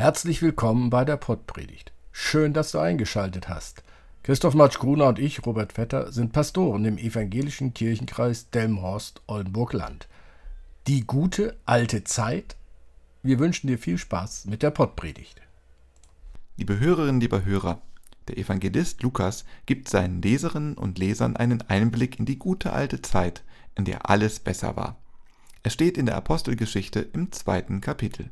Herzlich 0.00 0.40
willkommen 0.40 0.88
bei 0.88 1.04
der 1.04 1.18
Pottpredigt. 1.18 1.92
Schön, 2.10 2.54
dass 2.54 2.72
du 2.72 2.78
eingeschaltet 2.78 3.50
hast. 3.50 3.84
Christoph 4.22 4.54
Matsch-Gruner 4.54 5.08
und 5.08 5.18
ich, 5.18 5.44
Robert 5.44 5.74
Vetter, 5.74 6.10
sind 6.10 6.32
Pastoren 6.32 6.86
im 6.86 6.96
evangelischen 6.96 7.74
Kirchenkreis 7.74 8.48
Delmhorst-Oldenburg-Land. 8.48 10.08
Die 10.86 11.06
gute 11.06 11.54
alte 11.66 12.02
Zeit? 12.02 12.56
Wir 13.22 13.38
wünschen 13.38 13.66
dir 13.66 13.76
viel 13.76 13.98
Spaß 13.98 14.46
mit 14.46 14.62
der 14.62 14.70
Pottpredigt. 14.70 15.42
Liebe 16.56 16.80
Hörerinnen, 16.80 17.20
lieber 17.20 17.44
Hörer, 17.44 17.82
der 18.28 18.38
Evangelist 18.38 19.02
Lukas 19.02 19.44
gibt 19.66 19.90
seinen 19.90 20.22
Leserinnen 20.22 20.78
und 20.78 20.98
Lesern 20.98 21.36
einen 21.36 21.60
Einblick 21.68 22.18
in 22.18 22.24
die 22.24 22.38
gute 22.38 22.72
alte 22.72 23.02
Zeit, 23.02 23.44
in 23.74 23.84
der 23.84 24.08
alles 24.08 24.40
besser 24.40 24.76
war. 24.76 24.96
Es 25.62 25.74
steht 25.74 25.98
in 25.98 26.06
der 26.06 26.16
Apostelgeschichte 26.16 27.00
im 27.00 27.32
zweiten 27.32 27.82
Kapitel. 27.82 28.30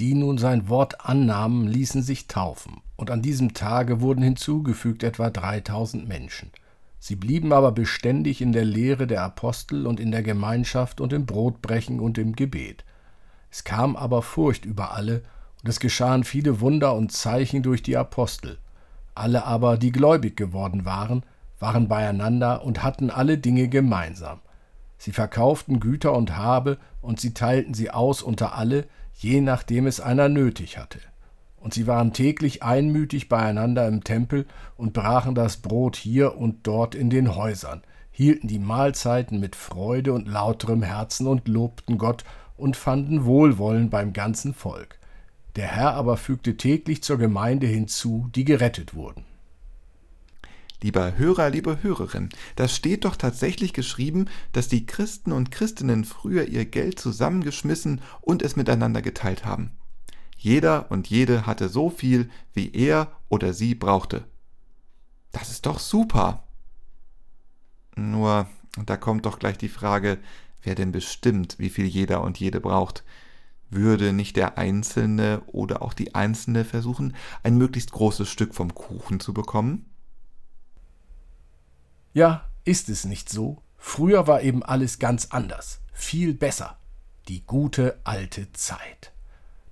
Die 0.00 0.14
nun 0.14 0.38
sein 0.38 0.68
Wort 0.68 1.06
annahmen, 1.06 1.68
ließen 1.68 2.02
sich 2.02 2.26
taufen, 2.26 2.80
und 2.96 3.10
an 3.10 3.22
diesem 3.22 3.54
Tage 3.54 4.00
wurden 4.00 4.22
hinzugefügt 4.22 5.04
etwa 5.04 5.30
dreitausend 5.30 6.08
Menschen. 6.08 6.50
Sie 6.98 7.16
blieben 7.16 7.52
aber 7.52 7.70
beständig 7.70 8.40
in 8.40 8.52
der 8.52 8.64
Lehre 8.64 9.06
der 9.06 9.22
Apostel 9.22 9.86
und 9.86 10.00
in 10.00 10.10
der 10.10 10.22
Gemeinschaft 10.22 11.00
und 11.00 11.12
im 11.12 11.26
Brotbrechen 11.26 12.00
und 12.00 12.18
im 12.18 12.34
Gebet. 12.34 12.84
Es 13.50 13.62
kam 13.62 13.94
aber 13.94 14.22
Furcht 14.22 14.64
über 14.64 14.94
alle, 14.94 15.22
und 15.62 15.68
es 15.68 15.78
geschahen 15.78 16.24
viele 16.24 16.60
Wunder 16.60 16.94
und 16.94 17.12
Zeichen 17.12 17.62
durch 17.62 17.82
die 17.82 17.96
Apostel. 17.96 18.58
Alle 19.14 19.44
aber, 19.44 19.76
die 19.76 19.92
gläubig 19.92 20.36
geworden 20.36 20.84
waren, 20.84 21.24
waren 21.60 21.86
beieinander 21.86 22.64
und 22.64 22.82
hatten 22.82 23.10
alle 23.10 23.38
Dinge 23.38 23.68
gemeinsam. 23.68 24.40
Sie 25.04 25.12
verkauften 25.12 25.80
Güter 25.80 26.14
und 26.14 26.34
Habe, 26.34 26.78
und 27.02 27.20
sie 27.20 27.34
teilten 27.34 27.74
sie 27.74 27.90
aus 27.90 28.22
unter 28.22 28.54
alle, 28.54 28.86
je 29.12 29.42
nachdem 29.42 29.86
es 29.86 30.00
einer 30.00 30.30
nötig 30.30 30.78
hatte. 30.78 30.98
Und 31.58 31.74
sie 31.74 31.86
waren 31.86 32.14
täglich 32.14 32.62
einmütig 32.62 33.28
beieinander 33.28 33.86
im 33.86 34.02
Tempel 34.02 34.46
und 34.78 34.94
brachen 34.94 35.34
das 35.34 35.58
Brot 35.58 35.96
hier 35.96 36.38
und 36.38 36.66
dort 36.66 36.94
in 36.94 37.10
den 37.10 37.36
Häusern, 37.36 37.82
hielten 38.12 38.48
die 38.48 38.58
Mahlzeiten 38.58 39.40
mit 39.40 39.56
Freude 39.56 40.14
und 40.14 40.26
lauterem 40.26 40.82
Herzen 40.82 41.26
und 41.26 41.48
lobten 41.48 41.98
Gott 41.98 42.24
und 42.56 42.74
fanden 42.74 43.26
Wohlwollen 43.26 43.90
beim 43.90 44.14
ganzen 44.14 44.54
Volk. 44.54 44.98
Der 45.56 45.66
Herr 45.66 45.92
aber 45.92 46.16
fügte 46.16 46.56
täglich 46.56 47.02
zur 47.02 47.18
Gemeinde 47.18 47.66
hinzu, 47.66 48.30
die 48.34 48.46
gerettet 48.46 48.94
wurden. 48.94 49.26
Lieber 50.84 51.16
Hörer, 51.16 51.48
liebe 51.48 51.82
Hörerin, 51.82 52.28
da 52.56 52.68
steht 52.68 53.06
doch 53.06 53.16
tatsächlich 53.16 53.72
geschrieben, 53.72 54.26
dass 54.52 54.68
die 54.68 54.84
Christen 54.84 55.32
und 55.32 55.50
Christinnen 55.50 56.04
früher 56.04 56.46
ihr 56.46 56.66
Geld 56.66 57.00
zusammengeschmissen 57.00 58.02
und 58.20 58.42
es 58.42 58.54
miteinander 58.54 59.00
geteilt 59.00 59.46
haben. 59.46 59.70
Jeder 60.36 60.90
und 60.90 61.08
jede 61.08 61.46
hatte 61.46 61.70
so 61.70 61.88
viel, 61.88 62.28
wie 62.52 62.70
er 62.74 63.10
oder 63.30 63.54
sie 63.54 63.74
brauchte. 63.74 64.26
Das 65.32 65.50
ist 65.50 65.64
doch 65.64 65.78
super. 65.78 66.46
Nur, 67.96 68.46
da 68.84 68.98
kommt 68.98 69.24
doch 69.24 69.38
gleich 69.38 69.56
die 69.56 69.70
Frage, 69.70 70.18
wer 70.60 70.74
denn 70.74 70.92
bestimmt, 70.92 71.58
wie 71.58 71.70
viel 71.70 71.86
jeder 71.86 72.20
und 72.20 72.38
jede 72.38 72.60
braucht. 72.60 73.04
Würde 73.70 74.12
nicht 74.12 74.36
der 74.36 74.58
Einzelne 74.58 75.40
oder 75.46 75.80
auch 75.80 75.94
die 75.94 76.14
Einzelne 76.14 76.66
versuchen, 76.66 77.16
ein 77.42 77.56
möglichst 77.56 77.92
großes 77.92 78.28
Stück 78.28 78.54
vom 78.54 78.74
Kuchen 78.74 79.18
zu 79.18 79.32
bekommen? 79.32 79.86
Ja, 82.14 82.48
ist 82.64 82.88
es 82.88 83.04
nicht 83.04 83.28
so? 83.28 83.60
Früher 83.76 84.28
war 84.28 84.40
eben 84.40 84.62
alles 84.62 85.00
ganz 85.00 85.26
anders, 85.30 85.80
viel 85.92 86.32
besser. 86.32 86.78
Die 87.26 87.44
gute 87.44 87.98
alte 88.04 88.52
Zeit. 88.52 89.12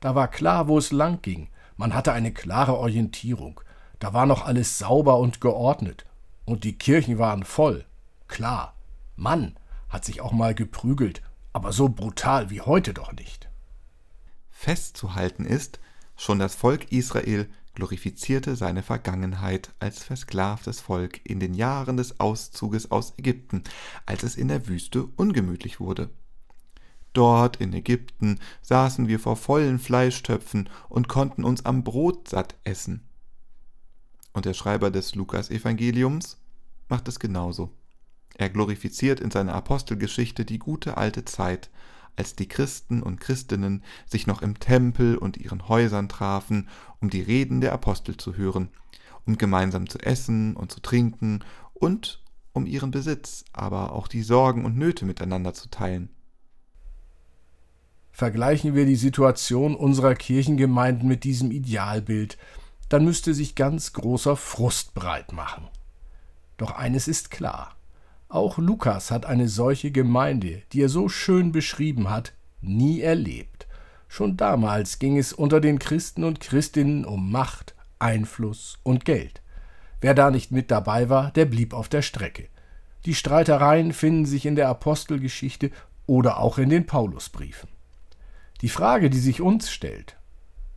Da 0.00 0.16
war 0.16 0.26
klar, 0.26 0.66
wo 0.66 0.76
es 0.76 0.90
lang 0.90 1.22
ging. 1.22 1.50
Man 1.76 1.94
hatte 1.94 2.12
eine 2.12 2.32
klare 2.32 2.76
Orientierung. 2.76 3.60
Da 4.00 4.12
war 4.12 4.26
noch 4.26 4.44
alles 4.44 4.76
sauber 4.76 5.18
und 5.18 5.40
geordnet. 5.40 6.04
Und 6.44 6.64
die 6.64 6.76
Kirchen 6.76 7.18
waren 7.18 7.44
voll. 7.44 7.84
Klar. 8.26 8.74
Mann 9.14 9.56
hat 9.88 10.04
sich 10.04 10.20
auch 10.20 10.32
mal 10.32 10.54
geprügelt, 10.54 11.22
aber 11.52 11.70
so 11.70 11.90
brutal 11.90 12.50
wie 12.50 12.60
heute 12.60 12.92
doch 12.92 13.12
nicht. 13.12 13.48
Festzuhalten 14.50 15.44
ist, 15.44 15.78
schon 16.16 16.40
das 16.40 16.56
Volk 16.56 16.90
Israel 16.90 17.48
glorifizierte 17.74 18.56
seine 18.56 18.82
Vergangenheit 18.82 19.72
als 19.80 20.02
versklavtes 20.02 20.80
Volk 20.80 21.20
in 21.24 21.40
den 21.40 21.54
Jahren 21.54 21.96
des 21.96 22.20
Auszuges 22.20 22.90
aus 22.90 23.14
Ägypten, 23.18 23.62
als 24.06 24.22
es 24.22 24.36
in 24.36 24.48
der 24.48 24.68
Wüste 24.68 25.04
ungemütlich 25.16 25.80
wurde. 25.80 26.10
Dort 27.12 27.56
in 27.56 27.72
Ägypten 27.72 28.38
saßen 28.62 29.08
wir 29.08 29.18
vor 29.18 29.36
vollen 29.36 29.78
Fleischtöpfen 29.78 30.68
und 30.88 31.08
konnten 31.08 31.44
uns 31.44 31.64
am 31.66 31.84
Brot 31.84 32.28
satt 32.28 32.56
essen. 32.64 33.06
Und 34.32 34.46
der 34.46 34.54
Schreiber 34.54 34.90
des 34.90 35.14
Lukas-Evangeliums 35.14 36.38
macht 36.88 37.08
es 37.08 37.18
genauso. 37.18 37.70
Er 38.34 38.48
glorifiziert 38.48 39.20
in 39.20 39.30
seiner 39.30 39.54
Apostelgeschichte 39.54 40.46
die 40.46 40.58
gute 40.58 40.96
alte 40.96 41.24
Zeit, 41.26 41.70
als 42.16 42.36
die 42.36 42.48
Christen 42.48 43.02
und 43.02 43.20
Christinnen 43.20 43.82
sich 44.06 44.26
noch 44.26 44.42
im 44.42 44.58
Tempel 44.58 45.16
und 45.16 45.36
ihren 45.36 45.68
Häusern 45.68 46.08
trafen, 46.08 46.68
um 47.00 47.10
die 47.10 47.22
Reden 47.22 47.60
der 47.60 47.72
Apostel 47.72 48.16
zu 48.16 48.36
hören, 48.36 48.68
um 49.26 49.38
gemeinsam 49.38 49.88
zu 49.88 49.98
essen 49.98 50.56
und 50.56 50.72
zu 50.72 50.80
trinken 50.80 51.44
und 51.74 52.22
um 52.52 52.66
ihren 52.66 52.90
Besitz, 52.90 53.44
aber 53.52 53.92
auch 53.92 54.08
die 54.08 54.22
Sorgen 54.22 54.64
und 54.64 54.76
Nöte 54.76 55.04
miteinander 55.04 55.54
zu 55.54 55.70
teilen. 55.70 56.10
Vergleichen 58.10 58.74
wir 58.74 58.84
die 58.84 58.96
Situation 58.96 59.74
unserer 59.74 60.14
Kirchengemeinden 60.14 61.08
mit 61.08 61.24
diesem 61.24 61.50
Idealbild, 61.50 62.36
dann 62.90 63.04
müsste 63.06 63.32
sich 63.32 63.54
ganz 63.54 63.94
großer 63.94 64.36
Frust 64.36 64.92
breit 64.92 65.32
machen. 65.32 65.68
Doch 66.58 66.72
eines 66.72 67.08
ist 67.08 67.30
klar, 67.30 67.74
auch 68.32 68.58
Lukas 68.58 69.10
hat 69.10 69.26
eine 69.26 69.48
solche 69.48 69.90
Gemeinde, 69.90 70.62
die 70.72 70.82
er 70.82 70.88
so 70.88 71.08
schön 71.08 71.52
beschrieben 71.52 72.08
hat, 72.08 72.32
nie 72.60 73.00
erlebt. 73.00 73.66
Schon 74.08 74.36
damals 74.36 74.98
ging 74.98 75.18
es 75.18 75.32
unter 75.32 75.60
den 75.60 75.78
Christen 75.78 76.24
und 76.24 76.40
Christinnen 76.40 77.04
um 77.04 77.30
Macht, 77.30 77.74
Einfluss 77.98 78.78
und 78.82 79.04
Geld. 79.04 79.42
Wer 80.00 80.14
da 80.14 80.30
nicht 80.30 80.50
mit 80.50 80.70
dabei 80.70 81.08
war, 81.08 81.30
der 81.32 81.44
blieb 81.44 81.74
auf 81.74 81.88
der 81.88 82.02
Strecke. 82.02 82.48
Die 83.04 83.14
Streitereien 83.14 83.92
finden 83.92 84.26
sich 84.26 84.46
in 84.46 84.56
der 84.56 84.68
Apostelgeschichte 84.68 85.70
oder 86.06 86.38
auch 86.38 86.58
in 86.58 86.70
den 86.70 86.86
Paulusbriefen. 86.86 87.68
Die 88.60 88.68
Frage, 88.68 89.10
die 89.10 89.18
sich 89.18 89.40
uns 89.40 89.70
stellt, 89.70 90.16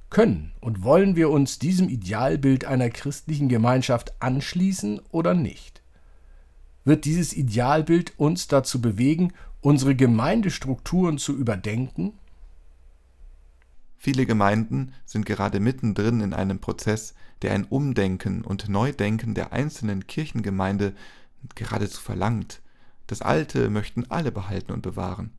können 0.09 0.51
und 0.59 0.83
wollen 0.83 1.15
wir 1.15 1.29
uns 1.29 1.59
diesem 1.59 1.87
Idealbild 1.87 2.65
einer 2.65 2.89
christlichen 2.89 3.47
Gemeinschaft 3.47 4.13
anschließen 4.21 4.99
oder 5.11 5.33
nicht? 5.33 5.84
Wird 6.85 7.05
dieses 7.05 7.33
Idealbild 7.33 8.13
uns 8.17 8.47
dazu 8.47 8.79
bewegen, 8.79 9.33
unsere 9.59 9.95
Gemeindestrukturen 9.95 11.17
zu 11.17 11.35
überdenken? 11.35 12.13
Viele 13.97 14.27
Gemeinden 14.27 14.93
sind 15.03 15.25
gerade 15.25 15.59
mittendrin 15.59 16.21
in 16.21 16.33
einem 16.33 16.59
Prozess, 16.59 17.15
der 17.41 17.53
ein 17.53 17.65
Umdenken 17.65 18.43
und 18.43 18.69
Neudenken 18.69 19.33
der 19.33 19.51
einzelnen 19.51 20.05
Kirchengemeinde 20.05 20.93
geradezu 21.55 22.01
verlangt. 22.01 22.61
Das 23.07 23.23
Alte 23.23 23.69
möchten 23.69 24.09
alle 24.09 24.31
behalten 24.31 24.71
und 24.71 24.81
bewahren. 24.81 25.31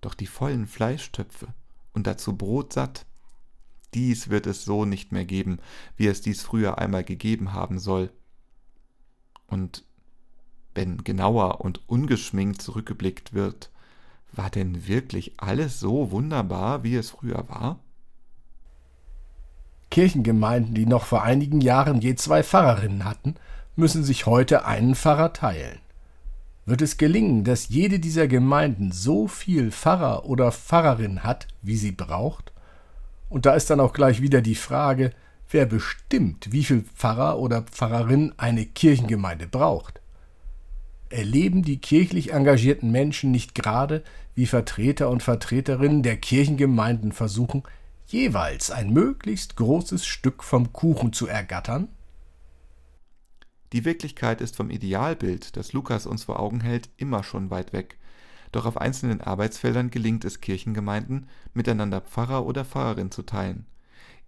Doch 0.00 0.14
die 0.14 0.26
vollen 0.26 0.66
Fleischtöpfe 0.66 1.48
und 1.92 2.06
dazu 2.06 2.36
Brot 2.36 2.72
satt, 2.72 3.06
dies 3.94 4.28
wird 4.28 4.46
es 4.46 4.64
so 4.64 4.84
nicht 4.84 5.12
mehr 5.12 5.24
geben, 5.24 5.58
wie 5.96 6.06
es 6.06 6.20
dies 6.20 6.42
früher 6.42 6.78
einmal 6.78 7.04
gegeben 7.04 7.52
haben 7.52 7.78
soll. 7.78 8.10
Und 9.46 9.84
wenn 10.74 11.04
genauer 11.04 11.60
und 11.60 11.80
ungeschminkt 11.88 12.60
zurückgeblickt 12.60 13.32
wird, 13.32 13.70
war 14.32 14.50
denn 14.50 14.86
wirklich 14.86 15.34
alles 15.36 15.80
so 15.80 16.10
wunderbar, 16.10 16.82
wie 16.82 16.96
es 16.96 17.10
früher 17.10 17.44
war? 17.48 17.78
Kirchengemeinden, 19.90 20.74
die 20.74 20.86
noch 20.86 21.04
vor 21.04 21.22
einigen 21.22 21.60
Jahren 21.60 22.00
je 22.00 22.16
zwei 22.16 22.42
Pfarrerinnen 22.42 23.04
hatten, 23.04 23.36
müssen 23.76 24.02
sich 24.02 24.26
heute 24.26 24.64
einen 24.64 24.96
Pfarrer 24.96 25.32
teilen. 25.32 25.78
Wird 26.66 26.82
es 26.82 26.96
gelingen, 26.96 27.44
dass 27.44 27.68
jede 27.68 28.00
dieser 28.00 28.26
Gemeinden 28.26 28.90
so 28.90 29.28
viel 29.28 29.70
Pfarrer 29.70 30.24
oder 30.24 30.50
Pfarrerin 30.50 31.22
hat, 31.22 31.46
wie 31.62 31.76
sie 31.76 31.92
braucht? 31.92 32.52
Und 33.28 33.46
da 33.46 33.54
ist 33.54 33.70
dann 33.70 33.80
auch 33.80 33.92
gleich 33.92 34.20
wieder 34.20 34.40
die 34.40 34.54
Frage, 34.54 35.12
wer 35.50 35.66
bestimmt, 35.66 36.50
wie 36.50 36.64
viel 36.64 36.82
Pfarrer 36.82 37.38
oder 37.38 37.62
Pfarrerin 37.62 38.32
eine 38.36 38.64
Kirchengemeinde 38.64 39.46
braucht 39.46 40.00
erleben 41.10 41.62
die 41.62 41.78
kirchlich 41.78 42.32
engagierten 42.32 42.90
Menschen 42.90 43.30
nicht 43.30 43.54
gerade, 43.54 44.02
wie 44.34 44.46
Vertreter 44.46 45.10
und 45.10 45.22
Vertreterinnen 45.22 46.02
der 46.02 46.16
Kirchengemeinden 46.16 47.12
versuchen, 47.12 47.62
jeweils 48.06 48.70
ein 48.70 48.92
möglichst 48.92 49.56
großes 49.56 50.06
Stück 50.06 50.42
vom 50.42 50.72
Kuchen 50.72 51.12
zu 51.12 51.26
ergattern? 51.26 51.88
Die 53.72 53.84
Wirklichkeit 53.84 54.40
ist 54.40 54.56
vom 54.56 54.70
Idealbild, 54.70 55.56
das 55.56 55.72
Lukas 55.72 56.06
uns 56.06 56.24
vor 56.24 56.38
Augen 56.38 56.60
hält, 56.60 56.90
immer 56.96 57.24
schon 57.24 57.50
weit 57.50 57.72
weg. 57.72 57.98
doch 58.52 58.66
auf 58.66 58.76
einzelnen 58.76 59.20
Arbeitsfeldern 59.20 59.90
gelingt 59.90 60.24
es 60.24 60.40
Kirchengemeinden, 60.40 61.28
miteinander 61.54 62.00
Pfarrer 62.00 62.46
oder 62.46 62.64
Pfarrerin 62.64 63.10
zu 63.10 63.22
teilen. 63.22 63.66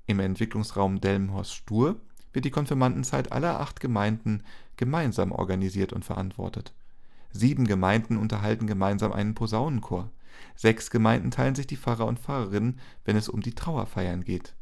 Im 0.07 0.19
Entwicklungsraum 0.19 1.01
Delmenhorst-Stur 1.01 2.01
wird 2.33 2.45
die 2.45 2.51
Konfirmandenzeit 2.51 3.31
aller 3.31 3.61
acht 3.61 3.79
Gemeinden 3.79 4.43
gemeinsam 4.77 5.33
organisiert 5.33 5.93
und 5.93 6.05
verantwortet. 6.05 6.75
Sieben 7.31 7.67
Gemeinden 7.67 8.17
unterhalten 8.17 8.67
gemeinsam 8.67 9.13
einen 9.13 9.35
Posaunenchor. 9.35 10.11
Sechs 10.55 10.91
Gemeinden 10.91 11.31
teilen 11.31 11.55
sich 11.55 11.67
die 11.67 11.77
Pfarrer 11.77 12.07
und 12.07 12.19
Pfarrerinnen, 12.19 12.81
wenn 13.05 13.17
es 13.17 13.29
um 13.29 13.41
die 13.41 13.55
Trauerfeiern 13.55 14.25
geht. 14.25 14.55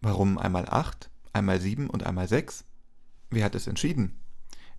Warum 0.00 0.38
einmal 0.38 0.66
acht, 0.68 1.10
einmal 1.32 1.60
sieben 1.60 1.90
und 1.90 2.04
einmal 2.04 2.28
sechs? 2.28 2.64
Wer 3.30 3.44
hat 3.44 3.54
es 3.54 3.66
entschieden? 3.66 4.18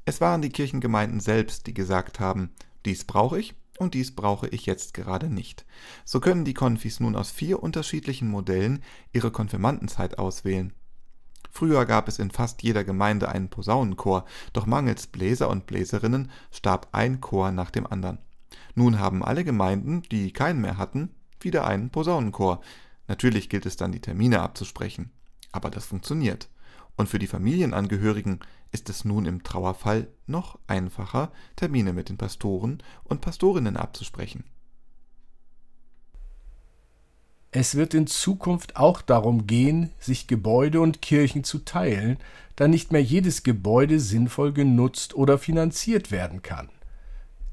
Es 0.04 0.20
waren 0.20 0.42
die 0.42 0.50
Kirchengemeinden 0.50 1.20
selbst, 1.20 1.68
die 1.68 1.74
gesagt 1.74 2.20
haben, 2.20 2.50
dies 2.86 3.06
brauche 3.06 3.40
ich 3.40 3.54
und 3.78 3.94
dies 3.94 4.16
brauche 4.16 4.48
ich 4.48 4.66
jetzt 4.66 4.94
gerade 4.94 5.30
nicht. 5.30 5.66
So 6.06 6.20
können 6.20 6.46
die 6.46 6.56
Konfis 6.56 7.00
nun 7.00 7.16
aus 7.16 7.32
vier 7.32 7.62
unterschiedlichen 7.62 8.28
Modellen 8.28 8.84
ihre 9.14 9.32
Konfirmandenzeit 9.32 10.18
auswählen. 10.18 10.74
Früher 11.52 11.86
gab 11.86 12.08
es 12.08 12.18
in 12.18 12.32
fast 12.32 12.64
jeder 12.64 12.84
Gemeinde 12.84 13.30
einen 13.30 13.50
Posaunenchor, 13.50 14.26
doch 14.54 14.66
mangels 14.66 15.08
Bläser 15.08 15.50
und 15.50 15.68
Bläserinnen 15.68 16.32
starb 16.50 16.88
ein 16.94 17.22
Chor 17.22 17.52
nach 17.52 17.72
dem 17.72 17.86
anderen. 17.86 18.20
Nun 18.74 19.00
haben 19.00 19.24
alle 19.24 19.44
Gemeinden, 19.44 20.02
die 20.04 20.32
keinen 20.32 20.62
mehr 20.62 20.78
hatten, 20.78 21.10
wieder 21.42 21.68
einen 21.68 21.90
Posaunenchor. 21.90 22.62
Natürlich 23.08 23.50
gilt 23.50 23.66
es 23.66 23.76
dann, 23.76 23.92
die 23.92 24.00
Termine 24.00 24.42
abzusprechen. 24.42 25.12
Aber 25.52 25.70
das 25.70 25.86
funktioniert. 25.86 26.50
Und 26.96 27.10
für 27.10 27.20
die 27.20 27.28
Familienangehörigen 27.28 28.40
ist 28.72 28.90
es 28.90 29.04
nun 29.04 29.26
im 29.26 29.44
Trauerfall 29.44 30.08
noch 30.28 30.58
einfacher, 30.68 31.32
Termine 31.58 31.94
mit 31.94 32.10
den 32.10 32.18
Pastoren 32.18 32.82
und 33.04 33.22
Pastorinnen 33.22 33.76
abzusprechen. 33.76 34.46
Es 37.52 37.76
wird 37.76 37.94
in 37.94 38.08
Zukunft 38.08 38.78
auch 38.78 39.02
darum 39.02 39.46
gehen, 39.46 39.92
sich 40.00 40.28
Gebäude 40.28 40.80
und 40.80 41.02
Kirchen 41.02 41.44
zu 41.44 41.60
teilen, 41.60 42.18
da 42.56 42.70
nicht 42.70 42.94
mehr 42.94 43.04
jedes 43.04 43.44
Gebäude 43.44 44.00
sinnvoll 44.00 44.54
genutzt 44.54 45.16
oder 45.16 45.38
finanziert 45.38 46.12
werden 46.12 46.42
kann. 46.42 46.70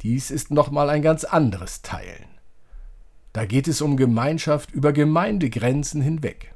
Dies 0.03 0.31
ist 0.31 0.53
nochmal 0.53 0.89
ein 0.91 1.03
ganz 1.03 1.25
anderes 1.25 1.83
Teilen. 1.83 2.29
Da 3.33 3.45
geht 3.45 3.67
es 3.67 3.81
um 3.81 3.97
Gemeinschaft 3.97 4.71
über 4.71 4.93
Gemeindegrenzen 4.93 6.01
hinweg. 6.01 6.55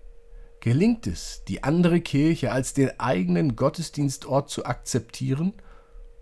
Gelingt 0.61 1.09
es, 1.09 1.43
die 1.49 1.65
andere 1.65 2.00
Kirche 2.00 2.53
als 2.53 2.75
den 2.75 3.00
eigenen 3.00 3.56
Gottesdienstort 3.56 4.50
zu 4.50 4.65
akzeptieren, 4.65 5.55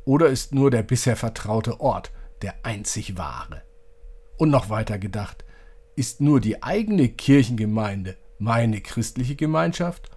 oder 0.06 0.28
ist 0.28 0.54
nur 0.54 0.70
der 0.70 0.82
bisher 0.82 1.16
vertraute 1.16 1.80
Ort 1.80 2.10
der 2.40 2.54
einzig 2.62 3.18
wahre? 3.18 3.62
Und 4.38 4.48
noch 4.48 4.70
weiter 4.70 4.98
gedacht, 4.98 5.44
ist 5.96 6.20
nur 6.20 6.40
die 6.40 6.62
eigene 6.62 7.08
Kirchengemeinde 7.08 8.16
meine 8.38 8.80
christliche 8.80 9.36
Gemeinschaft, 9.36 10.10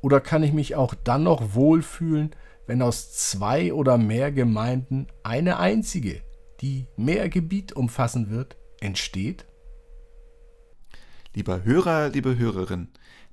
oder 0.00 0.20
kann 0.20 0.42
ich 0.42 0.52
mich 0.52 0.76
auch 0.76 0.94
dann 0.94 1.24
noch 1.24 1.54
wohlfühlen, 1.54 2.30
wenn 2.66 2.82
aus 2.82 3.12
zwei 3.12 3.72
oder 3.72 3.98
mehr 3.98 4.32
Gemeinden 4.32 5.06
eine 5.22 5.58
einzige, 5.58 6.22
die 6.60 6.86
mehr 6.96 7.28
Gebiet 7.28 7.72
umfassen 7.72 8.30
wird, 8.30 8.56
entsteht? 8.80 9.46
Lieber 11.34 11.64
Hörer, 11.64 12.08
liebe 12.08 12.38
Hörerin, 12.38 12.88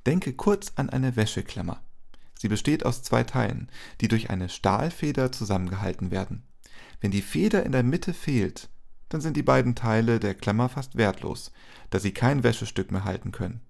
denke 0.06 0.34
kurz 0.34 0.74
an 0.76 0.90
eine 0.90 1.16
Wäscheklammer. 1.16 1.82
Sie 2.38 2.50
besteht 2.50 2.86
aus 2.86 3.04
zwei 3.04 3.24
Teilen, 3.24 3.70
die 4.02 4.10
durch 4.10 4.30
eine 4.30 4.50
Stahlfeder 4.50 5.32
zusammengehalten 5.32 6.12
werden. 6.12 6.44
Wenn 7.00 7.12
die 7.12 7.22
Feder 7.22 7.66
in 7.66 7.72
der 7.72 7.84
Mitte 7.84 8.14
fehlt, 8.14 8.70
dann 9.10 9.22
sind 9.22 9.38
die 9.38 9.44
beiden 9.44 9.76
Teile 9.76 10.20
der 10.20 10.34
Klammer 10.34 10.70
fast 10.70 10.96
wertlos, 10.96 11.52
da 11.90 12.00
sie 12.00 12.12
kein 12.12 12.44
Wäschestück 12.44 12.92
mehr 12.92 13.06
halten 13.06 13.32
können. 13.32 13.62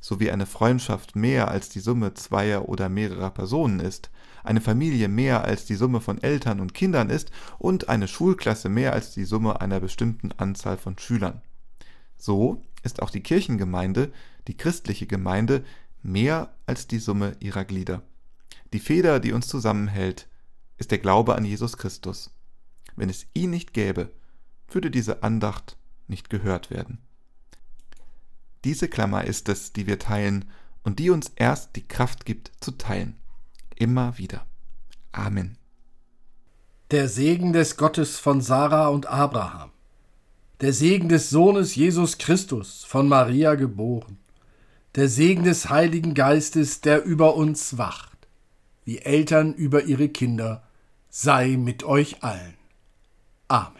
So 0.00 0.18
wie 0.18 0.30
eine 0.30 0.46
Freundschaft 0.46 1.14
mehr 1.14 1.48
als 1.48 1.68
die 1.68 1.80
Summe 1.80 2.14
zweier 2.14 2.68
oder 2.68 2.88
mehrerer 2.88 3.30
Personen 3.30 3.80
ist, 3.80 4.10
eine 4.42 4.60
Familie 4.60 5.08
mehr 5.08 5.44
als 5.44 5.66
die 5.66 5.74
Summe 5.74 6.00
von 6.00 6.22
Eltern 6.22 6.60
und 6.60 6.74
Kindern 6.74 7.10
ist 7.10 7.30
und 7.58 7.88
eine 7.88 8.08
Schulklasse 8.08 8.68
mehr 8.68 8.92
als 8.94 9.12
die 9.12 9.24
Summe 9.24 9.60
einer 9.60 9.80
bestimmten 9.80 10.32
Anzahl 10.32 10.78
von 10.78 10.98
Schülern. 10.98 11.42
So 12.16 12.62
ist 12.82 13.02
auch 13.02 13.10
die 13.10 13.22
Kirchengemeinde, 13.22 14.12
die 14.46 14.56
christliche 14.56 15.06
Gemeinde, 15.06 15.64
mehr 16.02 16.54
als 16.66 16.86
die 16.86 16.98
Summe 16.98 17.36
ihrer 17.40 17.64
Glieder. 17.64 18.02
Die 18.72 18.80
Feder, 18.80 19.20
die 19.20 19.32
uns 19.32 19.48
zusammenhält, 19.48 20.28
ist 20.78 20.90
der 20.90 20.98
Glaube 20.98 21.34
an 21.34 21.44
Jesus 21.44 21.76
Christus. 21.76 22.30
Wenn 22.96 23.10
es 23.10 23.26
ihn 23.34 23.50
nicht 23.50 23.74
gäbe, 23.74 24.10
würde 24.74 24.90
diese 24.90 25.22
Andacht 25.22 25.76
nicht 26.08 26.30
gehört 26.30 26.70
werden. 26.70 26.98
Diese 28.64 28.88
Klammer 28.88 29.24
ist 29.24 29.48
es, 29.48 29.72
die 29.72 29.86
wir 29.86 29.98
teilen 29.98 30.50
und 30.82 30.98
die 30.98 31.10
uns 31.10 31.32
erst 31.36 31.76
die 31.76 31.86
Kraft 31.86 32.24
gibt 32.24 32.52
zu 32.60 32.72
teilen. 32.72 33.16
Immer 33.76 34.18
wieder. 34.18 34.46
Amen. 35.12 35.56
Der 36.90 37.08
Segen 37.08 37.52
des 37.52 37.76
Gottes 37.76 38.18
von 38.18 38.40
Sarah 38.40 38.88
und 38.88 39.06
Abraham 39.06 39.70
der 40.60 40.74
Segen 40.74 41.08
des 41.08 41.30
Sohnes 41.30 41.74
Jesus 41.74 42.18
Christus, 42.18 42.84
von 42.84 43.08
Maria 43.08 43.54
geboren, 43.54 44.18
der 44.94 45.08
Segen 45.08 45.44
des 45.44 45.70
Heiligen 45.70 46.14
Geistes, 46.14 46.82
der 46.82 47.04
über 47.04 47.34
uns 47.34 47.78
wacht, 47.78 48.28
wie 48.84 48.98
Eltern 48.98 49.54
über 49.54 49.84
ihre 49.84 50.08
Kinder, 50.08 50.62
sei 51.08 51.56
mit 51.56 51.82
euch 51.82 52.22
allen. 52.22 52.54
Amen. 53.48 53.79